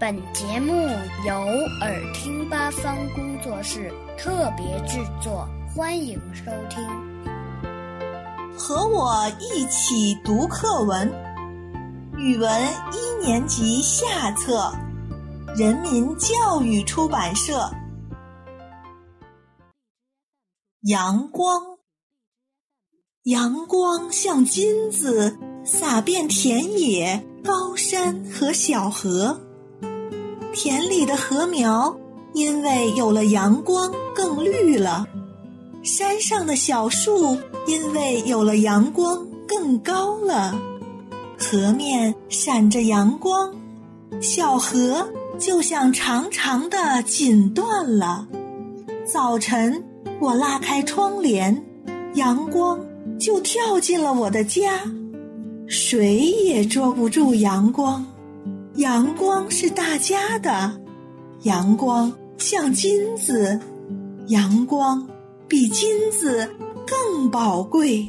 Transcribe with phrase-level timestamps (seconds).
[0.00, 0.72] 本节目
[1.26, 1.34] 由
[1.82, 6.82] 耳听八方工作室特别制作，欢迎收听。
[8.56, 11.06] 和我一起读课文，
[12.16, 12.50] 语文
[12.94, 14.72] 一年级下册，
[15.54, 17.70] 人民教育出版社。
[20.84, 21.76] 阳光，
[23.24, 29.38] 阳光像金子洒遍田野、高山和小河。
[30.52, 31.94] 田里的禾苗
[32.34, 35.06] 因为有了阳光更绿了，
[35.82, 40.54] 山上的小树因为有了阳光更高了。
[41.38, 43.52] 河面闪着阳光，
[44.20, 45.08] 小河
[45.38, 48.26] 就像长长的锦缎了。
[49.04, 49.82] 早晨，
[50.20, 51.64] 我拉开窗帘，
[52.14, 52.78] 阳光
[53.18, 54.80] 就跳进了我的家，
[55.66, 58.04] 谁也捉不住阳光。
[58.80, 60.72] 阳光是大家的，
[61.42, 63.60] 阳光像金子，
[64.28, 65.06] 阳光
[65.46, 66.50] 比金子
[66.86, 68.08] 更宝贵。